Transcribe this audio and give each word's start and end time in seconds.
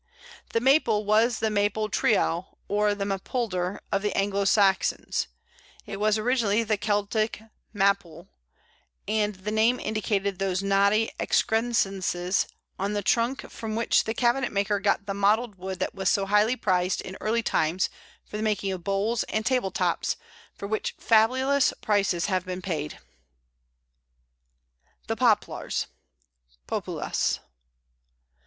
The 0.53 0.59
Maple 0.59 1.05
was 1.05 1.37
the 1.41 1.51
Mapel 1.51 1.87
treow 1.87 2.57
or 2.67 2.95
Mapulder 2.95 3.79
of 3.91 4.01
the 4.01 4.17
Anglo 4.17 4.45
Saxons; 4.45 5.27
it 5.85 5.99
was 5.99 6.17
originally 6.17 6.63
the 6.63 6.75
Celtic 6.79 7.39
mapwl, 7.71 8.27
and 9.07 9.35
the 9.35 9.51
name 9.51 9.79
indicated 9.79 10.39
those 10.39 10.63
knotty 10.63 11.11
excrescences 11.19 12.47
on 12.79 12.93
the 12.93 13.03
trunk 13.03 13.47
from 13.51 13.75
which 13.75 14.05
the 14.05 14.15
cabinet 14.15 14.51
maker 14.51 14.79
got 14.79 15.05
the 15.05 15.13
mottled 15.13 15.53
wood 15.59 15.77
that 15.77 15.93
was 15.93 16.09
so 16.09 16.25
highly 16.25 16.55
prized 16.55 17.01
in 17.01 17.15
early 17.21 17.43
times 17.43 17.87
for 18.25 18.37
the 18.37 18.41
making 18.43 18.71
of 18.71 18.83
bowls 18.83 19.21
and 19.25 19.45
table 19.45 19.69
tops, 19.69 20.15
for 20.55 20.67
which 20.67 20.95
fabulous 20.97 21.75
prices 21.81 22.25
have 22.25 22.43
been 22.43 22.63
paid. 22.63 22.97
[Illustration: 25.07 25.07
Pl. 25.07 25.17
48. 25.21 25.27
Sycamore 25.37 25.57
winter.] 25.59 25.77
The 25.77 25.79
Poplars 25.79 25.87
(Populus). 26.65 27.39